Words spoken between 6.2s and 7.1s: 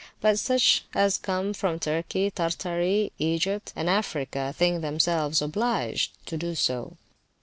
to do so.